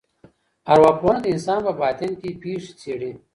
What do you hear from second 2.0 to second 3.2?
کي پېښي څېړي.